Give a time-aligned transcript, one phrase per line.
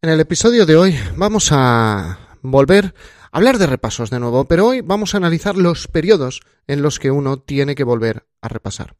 [0.00, 2.94] En el episodio de hoy vamos a volver
[3.32, 7.00] a hablar de repasos de nuevo, pero hoy vamos a analizar los periodos en los
[7.00, 8.94] que uno tiene que volver a repasar.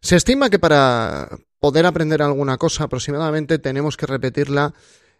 [0.00, 1.28] Se estima que para
[1.60, 4.74] poder aprender alguna cosa aproximadamente tenemos que repetirla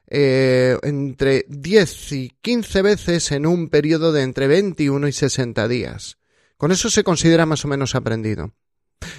[0.08, 6.19] eh, entre 10 y 15 veces en un periodo de entre 21 y 60 días.
[6.57, 8.54] Con eso se considera más o menos aprendido.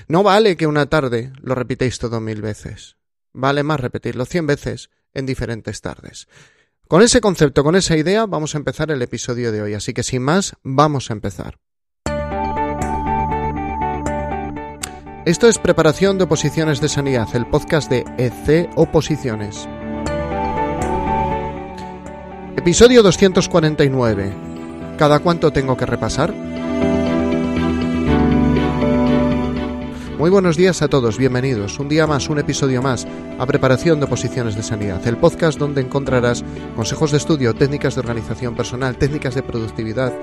[0.10, 2.98] No vale que una tarde lo repitéis todo mil veces.
[3.32, 6.28] Vale más repetirlo cien veces en diferentes tardes.
[6.88, 9.74] Con ese concepto, con esa idea, vamos a empezar el episodio de hoy.
[9.74, 11.60] Así que sin más, vamos a empezar.
[15.26, 19.70] Esto es Preparación de Oposiciones de Sanidad, el podcast de EC Oposiciones.
[22.58, 24.34] Episodio 249.
[24.98, 26.34] ¿Cada cuánto tengo que repasar?
[30.18, 31.80] Muy buenos días a todos, bienvenidos.
[31.80, 33.08] Un día más, un episodio más
[33.40, 36.46] a Preparación de Oposiciones de Sanidad, el podcast donde encontrarás
[36.76, 40.14] consejos de estudio, técnicas de organización personal, técnicas de productividad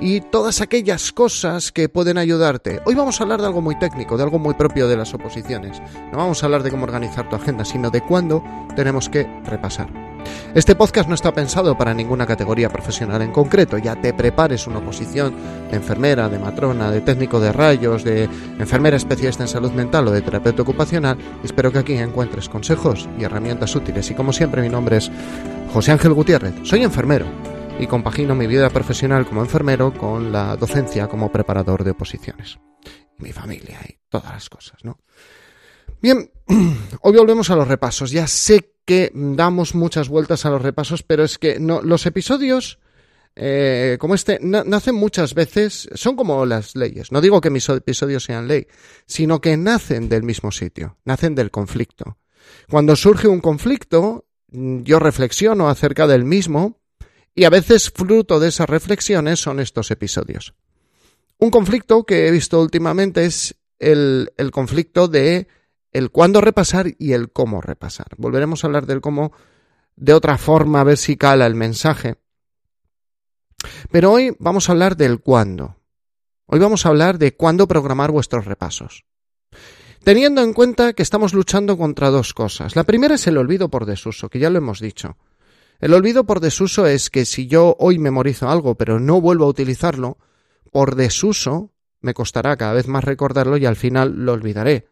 [0.00, 2.80] y todas aquellas cosas que pueden ayudarte.
[2.84, 5.80] Hoy vamos a hablar de algo muy técnico, de algo muy propio de las oposiciones.
[6.10, 8.42] No vamos a hablar de cómo organizar tu agenda, sino de cuándo
[8.74, 9.88] tenemos que repasar.
[10.54, 13.78] Este podcast no está pensado para ninguna categoría profesional en concreto.
[13.78, 15.34] Ya te prepares una oposición
[15.70, 20.10] de enfermera, de matrona, de técnico de rayos, de enfermera especialista en salud mental o
[20.10, 21.16] de terapeuta ocupacional.
[21.42, 24.10] Espero que aquí encuentres consejos y herramientas útiles.
[24.10, 25.10] Y como siempre, mi nombre es
[25.72, 26.54] José Ángel Gutiérrez.
[26.64, 27.26] Soy enfermero
[27.78, 32.58] y compagino mi vida profesional como enfermero con la docencia como preparador de oposiciones.
[33.18, 34.98] Mi familia y todas las cosas, ¿no?
[36.00, 36.30] Bien,
[37.02, 38.10] hoy volvemos a los repasos.
[38.10, 42.78] Ya sé que damos muchas vueltas a los repasos, pero es que los episodios
[43.34, 47.12] eh, como este nacen muchas veces, son como las leyes.
[47.12, 48.66] No digo que mis episodios sean ley,
[49.06, 52.18] sino que nacen del mismo sitio, nacen del conflicto.
[52.68, 56.81] Cuando surge un conflicto, yo reflexiono acerca del mismo
[57.34, 60.54] y a veces fruto de esas reflexiones son estos episodios.
[61.38, 65.48] Un conflicto que he visto últimamente es el, el conflicto de
[65.92, 68.08] el cuándo repasar y el cómo repasar.
[68.16, 69.32] Volveremos a hablar del cómo
[69.96, 72.16] de otra forma, a ver si cala el mensaje.
[73.90, 75.76] Pero hoy vamos a hablar del cuándo.
[76.46, 79.04] Hoy vamos a hablar de cuándo programar vuestros repasos.
[80.02, 82.74] Teniendo en cuenta que estamos luchando contra dos cosas.
[82.74, 85.16] La primera es el olvido por desuso, que ya lo hemos dicho.
[85.82, 89.48] El olvido por desuso es que si yo hoy memorizo algo pero no vuelvo a
[89.48, 90.16] utilizarlo,
[90.70, 94.86] por desuso me costará cada vez más recordarlo y al final lo olvidaré.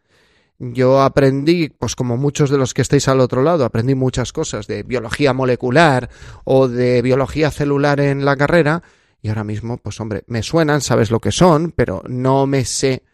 [0.58, 4.66] Yo aprendí, pues como muchos de los que estáis al otro lado, aprendí muchas cosas
[4.66, 6.10] de biología molecular
[6.42, 8.82] o de biología celular en la carrera
[9.22, 13.04] y ahora mismo, pues hombre, me suenan, sabes lo que son, pero no me sé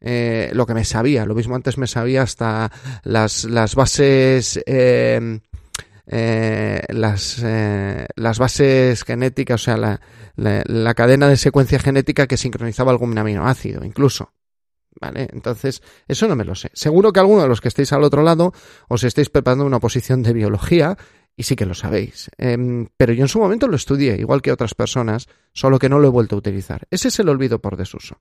[0.00, 1.26] eh, lo que me sabía.
[1.26, 2.70] Lo mismo antes me sabía hasta
[3.02, 5.40] las, las bases eh,
[6.06, 10.00] eh, las, eh, las bases genéticas, o sea, la,
[10.36, 14.32] la, la, cadena de secuencia genética que sincronizaba algún aminoácido, incluso.
[15.00, 15.28] ¿Vale?
[15.32, 16.70] Entonces, eso no me lo sé.
[16.72, 18.52] Seguro que alguno de los que estéis al otro lado
[18.88, 20.96] os estáis preparando una posición de biología
[21.36, 22.30] y sí que lo sabéis.
[22.38, 25.98] Eh, pero yo en su momento lo estudié, igual que otras personas, solo que no
[25.98, 26.86] lo he vuelto a utilizar.
[26.90, 28.20] Ese es el olvido por desuso.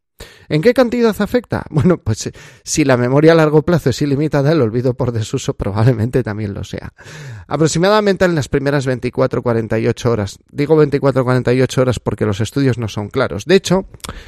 [0.50, 1.63] ¿En qué cantidad afecta?
[1.73, 2.31] Bueno, pues
[2.63, 6.63] si la memoria a largo plazo es ilimitada, el olvido por desuso probablemente también lo
[6.63, 6.94] sea.
[7.47, 10.40] Aproximadamente en las primeras 24-48 horas.
[10.52, 13.46] Digo 24-48 horas porque los estudios no son claros.
[13.46, 13.88] De hecho,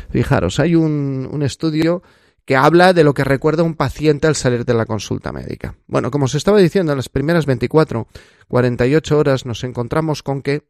[0.09, 2.01] fijaros, hay un, un estudio
[2.45, 5.75] que habla de lo que recuerda un paciente al salir de la consulta médica.
[5.87, 8.07] Bueno, como os estaba diciendo, en las primeras 24,
[8.47, 10.67] 48 horas nos encontramos con que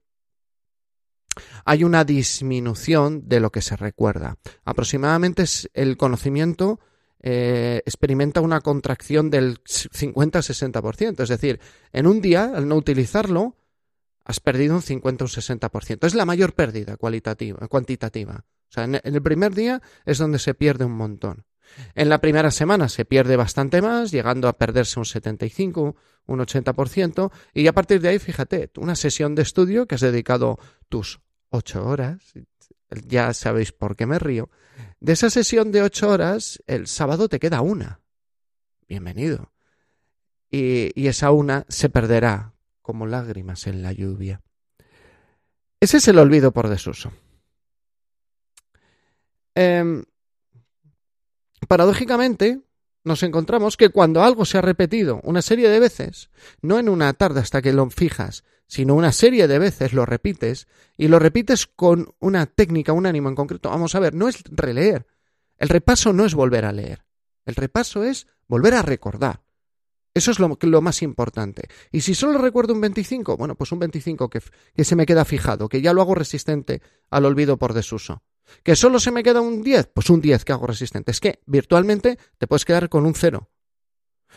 [1.65, 4.37] hay una disminución de lo que se recuerda.
[4.63, 5.43] Aproximadamente
[5.73, 6.79] el conocimiento
[7.19, 11.23] eh, experimenta una contracción del 50-60%.
[11.23, 11.59] Es decir,
[11.91, 13.57] en un día, al no utilizarlo,
[14.23, 16.05] has perdido un 50 o un 60%.
[16.05, 18.45] Es la mayor pérdida cualitativa, cuantitativa.
[18.69, 21.45] O sea, en el primer día es donde se pierde un montón.
[21.93, 25.95] En la primera semana se pierde bastante más, llegando a perderse un 75,
[26.27, 30.57] un 80%, y a partir de ahí, fíjate, una sesión de estudio que has dedicado
[30.89, 31.19] tus
[31.49, 32.33] ocho horas,
[33.07, 34.49] ya sabéis por qué me río,
[34.99, 38.01] de esa sesión de ocho horas, el sábado te queda una.
[38.87, 39.51] Bienvenido.
[40.49, 44.41] Y, y esa una se perderá como lágrimas en la lluvia.
[45.79, 47.11] Ese es el olvido por desuso.
[49.55, 50.03] Eh,
[51.67, 52.61] Paradójicamente,
[53.03, 56.29] nos encontramos que cuando algo se ha repetido una serie de veces,
[56.61, 60.67] no en una tarde hasta que lo fijas, sino una serie de veces lo repites,
[60.97, 63.69] y lo repites con una técnica, un ánimo en concreto.
[63.69, 65.05] Vamos a ver, no es releer.
[65.57, 67.05] El repaso no es volver a leer.
[67.45, 69.43] El repaso es volver a recordar.
[70.15, 71.67] Eso es lo, más importante.
[71.91, 74.41] Y si solo recuerdo un 25, bueno, pues un 25 que,
[74.73, 78.23] que se me queda fijado, que ya lo hago resistente al olvido por desuso.
[78.63, 79.91] ¿Que solo se me queda un 10?
[79.93, 81.11] Pues un 10 que hago resistente.
[81.11, 83.49] Es que virtualmente te puedes quedar con un 0.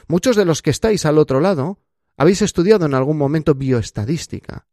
[0.06, 1.81] Muchos de los que estáis al otro lado
[2.16, 4.66] habéis estudiado en algún momento bioestadística.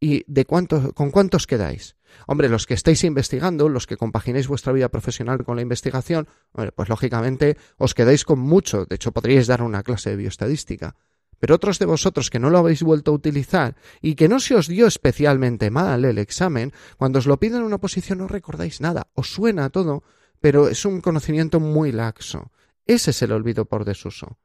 [0.00, 1.96] ¿Y de cuántos, con cuántos quedáis?
[2.26, 6.88] Hombre, los que estáis investigando, los que compaginéis vuestra vida profesional con la investigación, pues
[6.88, 8.86] lógicamente os quedáis con mucho.
[8.86, 10.94] De hecho, podríais dar una clase de bioestadística.
[11.38, 14.54] Pero otros de vosotros que no lo habéis vuelto a utilizar y que no se
[14.54, 18.80] os dio especialmente mal el examen, cuando os lo piden en una posición no recordáis
[18.80, 20.02] nada, os suena todo,
[20.40, 22.50] pero es un conocimiento muy laxo.
[22.86, 24.38] Ese es el olvido por desuso.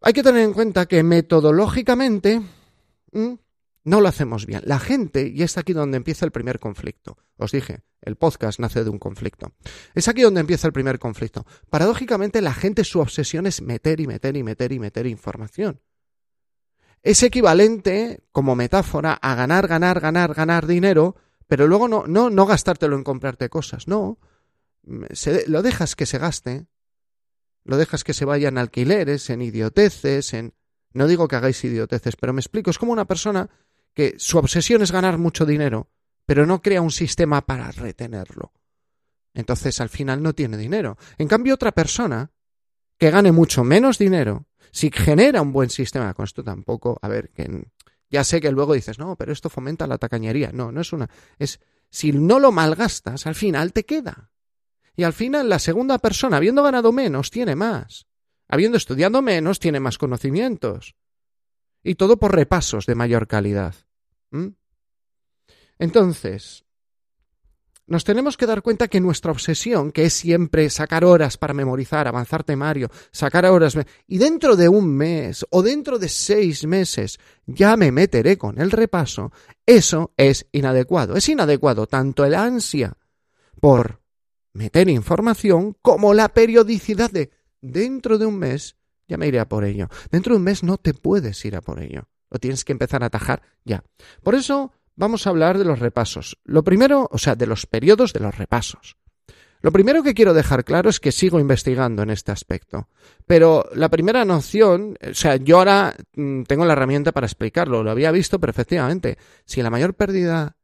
[0.00, 2.42] Hay que tener en cuenta que metodológicamente
[3.84, 4.62] no lo hacemos bien.
[4.64, 7.18] La gente, y es aquí donde empieza el primer conflicto.
[7.36, 9.52] Os dije, el podcast nace de un conflicto.
[9.94, 11.46] Es aquí donde empieza el primer conflicto.
[11.70, 15.80] Paradójicamente, la gente su obsesión es meter y meter y meter y meter información.
[17.02, 21.16] Es equivalente, como metáfora, a ganar, ganar, ganar, ganar dinero,
[21.48, 23.88] pero luego no, no, no gastártelo en comprarte cosas.
[23.88, 24.18] No.
[25.46, 26.66] lo dejas que se gaste
[27.64, 30.54] lo dejas que se vaya en alquileres, en idioteces, en...
[30.94, 32.70] No digo que hagáis idioteces, pero me explico.
[32.70, 33.48] Es como una persona
[33.94, 35.90] que su obsesión es ganar mucho dinero,
[36.26, 38.52] pero no crea un sistema para retenerlo.
[39.34, 40.96] Entonces al final no tiene dinero.
[41.18, 42.30] En cambio, otra persona
[42.98, 47.30] que gane mucho menos dinero, si genera un buen sistema, con esto tampoco, a ver,
[47.30, 47.66] que
[48.08, 50.50] ya sé que luego dices, no, pero esto fomenta la tacañería.
[50.52, 51.08] No, no es una.
[51.38, 51.60] Es
[51.90, 54.30] si no lo malgastas, al final te queda.
[54.96, 58.06] Y al final la segunda persona, habiendo ganado menos, tiene más.
[58.48, 60.94] Habiendo estudiado menos, tiene más conocimientos.
[61.82, 63.74] Y todo por repasos de mayor calidad.
[65.78, 66.64] Entonces,
[67.86, 72.06] nos tenemos que dar cuenta que nuestra obsesión, que es siempre sacar horas para memorizar,
[72.06, 73.76] avanzar temario, sacar horas,
[74.06, 78.70] y dentro de un mes o dentro de seis meses ya me meteré con el
[78.70, 79.32] repaso,
[79.66, 81.16] eso es inadecuado.
[81.16, 82.96] Es inadecuado tanto el ansia
[83.60, 84.00] por
[84.52, 87.30] meter información como la periodicidad de
[87.60, 88.76] dentro de un mes
[89.08, 89.88] ya me iré a por ello.
[90.10, 92.08] Dentro de un mes no te puedes ir a por ello.
[92.30, 93.84] Lo tienes que empezar a atajar ya.
[94.22, 96.38] Por eso vamos a hablar de los repasos.
[96.44, 98.96] Lo primero, o sea, de los periodos de los repasos.
[99.62, 102.88] Lo primero que quiero dejar claro es que sigo investigando en este aspecto.
[103.26, 107.92] Pero la primera noción, o sea, yo ahora mm, tengo la herramienta para explicarlo, lo
[107.92, 110.56] había visto, pero efectivamente, si la mayor pérdida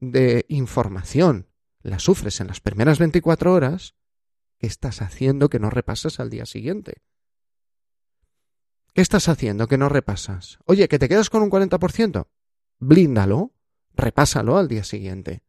[0.00, 1.46] de información
[1.82, 3.94] la sufres en las primeras 24 horas,
[4.58, 7.02] ¿qué estás haciendo que no repasas al día siguiente?
[9.00, 10.58] ¿Qué estás haciendo que no repasas?
[10.66, 12.26] Oye, que te quedas con un 40%.
[12.80, 13.54] Blíndalo,
[13.94, 15.42] repásalo al día siguiente.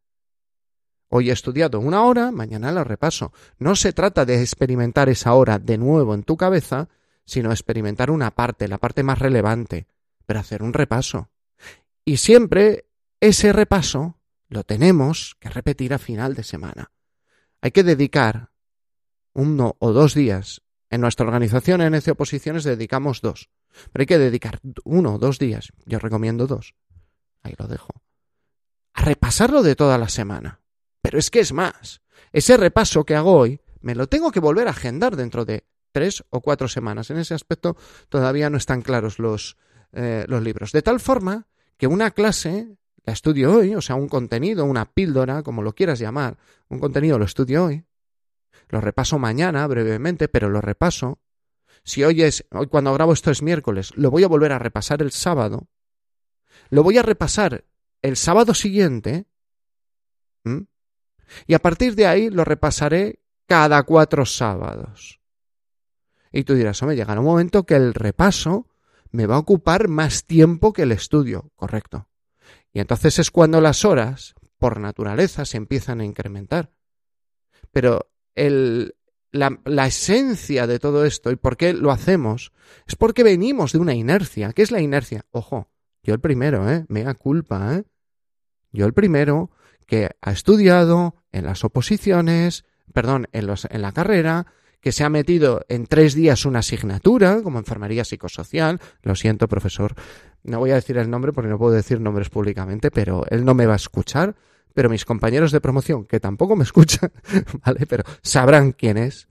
[1.08, 3.30] Hoy he estudiado una hora, mañana la repaso.
[3.58, 6.88] No se trata de experimentar esa hora de nuevo en tu cabeza,
[7.26, 9.86] sino experimentar una parte, la parte más relevante,
[10.24, 11.28] pero hacer un repaso.
[12.06, 12.86] Y siempre
[13.20, 14.18] ese repaso
[14.48, 16.90] lo tenemos que repetir a final de semana.
[17.60, 18.50] Hay que dedicar
[19.34, 20.61] uno o dos días.
[20.92, 23.48] En nuestra organización en NC Oposiciones dedicamos dos.
[23.92, 25.72] Pero hay que dedicar uno o dos días.
[25.86, 26.74] Yo recomiendo dos.
[27.42, 27.88] Ahí lo dejo.
[28.92, 30.60] A repasarlo de toda la semana.
[31.00, 32.02] Pero es que es más.
[32.30, 36.24] Ese repaso que hago hoy me lo tengo que volver a agendar dentro de tres
[36.28, 37.08] o cuatro semanas.
[37.08, 37.74] En ese aspecto
[38.10, 39.56] todavía no están claros los,
[39.92, 40.72] eh, los libros.
[40.72, 41.46] De tal forma
[41.78, 45.98] que una clase la estudio hoy, o sea, un contenido, una píldora, como lo quieras
[45.98, 46.36] llamar,
[46.68, 47.82] un contenido lo estudio hoy,
[48.68, 51.20] lo repaso mañana brevemente, pero lo repaso.
[51.84, 55.02] Si hoy es, hoy cuando grabo esto es miércoles, lo voy a volver a repasar
[55.02, 55.68] el sábado,
[56.70, 57.64] lo voy a repasar
[58.02, 59.26] el sábado siguiente,
[61.46, 65.20] y a partir de ahí lo repasaré cada cuatro sábados.
[66.32, 68.68] Y tú dirás, hombre, llegará un momento que el repaso
[69.10, 72.08] me va a ocupar más tiempo que el estudio, correcto.
[72.72, 76.72] Y entonces es cuando las horas, por naturaleza, se empiezan a incrementar.
[77.70, 82.52] Pero la, esencia de todo esto y por qué lo hacemos
[82.86, 84.52] es porque venimos de una inercia.
[84.52, 85.24] ¿Qué es la inercia?
[85.30, 85.70] Ojo,
[86.02, 86.84] yo el primero, ¿eh?
[86.88, 87.84] Mega culpa, ¿eh?
[88.72, 89.50] Yo el primero
[89.86, 94.46] que ha estudiado en las oposiciones, perdón, en, los, en la carrera,
[94.80, 99.94] que se ha metido en tres días una asignatura, como enfermería psicosocial, lo siento, profesor,
[100.42, 103.54] no voy a decir el nombre porque no puedo decir nombres públicamente, pero él no
[103.54, 104.34] me va a escuchar,
[104.74, 107.12] pero mis compañeros de promoción, que tampoco me escuchan,
[107.64, 107.86] ¿vale?
[107.86, 109.28] Pero sabrán quién es.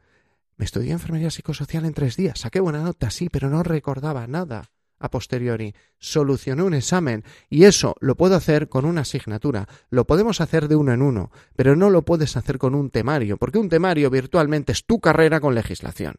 [0.57, 4.71] Me estudié enfermería psicosocial en tres días, saqué buena nota, sí, pero no recordaba nada
[5.01, 5.73] a posteriori.
[5.97, 9.67] Solucioné un examen y eso lo puedo hacer con una asignatura.
[9.89, 13.37] Lo podemos hacer de uno en uno, pero no lo puedes hacer con un temario,
[13.37, 16.15] porque un temario virtualmente es tu carrera con legislación.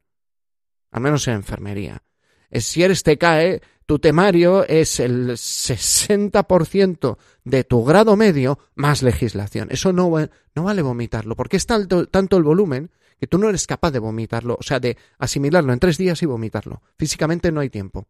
[0.91, 2.03] Al menos en enfermería.
[2.51, 9.69] si eres TKE, tu temario es el 60% de tu grado medio más legislación.
[9.71, 10.11] Eso no,
[10.55, 13.99] no vale vomitarlo, porque es tanto, tanto el volumen que tú no eres capaz de
[13.99, 16.81] vomitarlo, o sea, de asimilarlo en tres días y vomitarlo.
[16.97, 18.09] Físicamente no hay tiempo.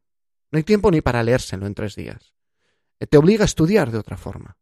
[0.52, 2.32] No hay tiempo ni para leérselo en tres días.
[3.00, 4.56] Eh, te obliga a estudiar de otra forma.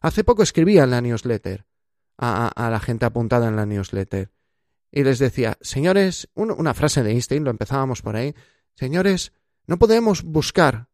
[0.00, 1.66] Hace poco escribía en la newsletter
[2.16, 4.30] a, a la gente apuntada en la newsletter
[4.92, 8.36] y les decía, señores, una frase de Einstein, lo empezábamos por ahí,
[8.76, 9.32] señores,
[9.66, 10.88] no podemos buscar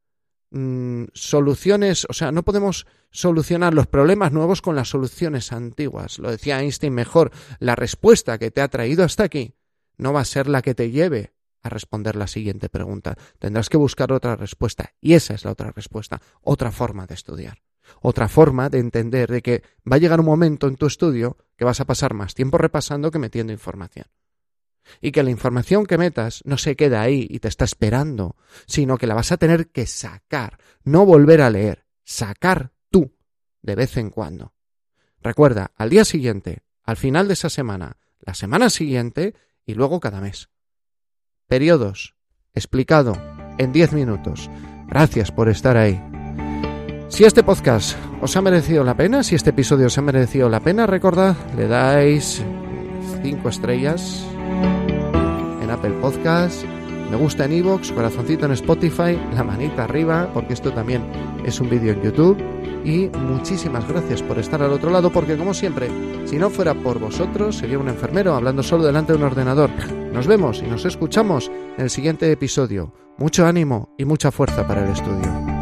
[0.51, 6.19] mm, soluciones, o sea, no podemos solucionar los problemas nuevos con las soluciones antiguas.
[6.19, 9.55] Lo decía Einstein mejor, la respuesta que te ha traído hasta aquí
[9.97, 11.33] no va a ser la que te lleve
[11.63, 13.17] a responder la siguiente pregunta.
[13.39, 14.93] Tendrás que buscar otra respuesta.
[15.01, 17.63] Y esa es la otra respuesta, otra forma de estudiar.
[18.01, 21.65] Otra forma de entender de que va a llegar un momento en tu estudio que
[21.65, 24.07] vas a pasar más tiempo repasando que metiendo información
[25.01, 28.99] y que la información que metas no se queda ahí y te está esperando, sino
[28.99, 33.15] que la vas a tener que sacar, no volver a leer, sacar tú
[33.63, 34.55] de vez en cuando.
[35.21, 40.21] Recuerda, al día siguiente, al final de esa semana, la semana siguiente y luego cada
[40.21, 40.49] mes.
[41.47, 42.15] Periodos,
[42.55, 43.15] explicado
[43.59, 44.51] en 10 minutos.
[44.89, 46.01] Gracias por estar ahí.
[47.09, 50.61] Si este podcast os ha merecido la pena, si este episodio os ha merecido la
[50.61, 52.43] pena, recordad, le dais
[53.23, 54.27] 5 estrellas
[55.71, 56.65] Apple Podcast,
[57.11, 61.03] me gusta en Evox, corazoncito en Spotify, la manita arriba, porque esto también
[61.45, 62.37] es un vídeo en YouTube.
[62.85, 65.89] Y muchísimas gracias por estar al otro lado, porque como siempre,
[66.27, 69.71] si no fuera por vosotros, sería un enfermero hablando solo delante de un ordenador.
[70.13, 72.93] Nos vemos y nos escuchamos en el siguiente episodio.
[73.17, 75.58] Mucho ánimo y mucha fuerza para el estudio.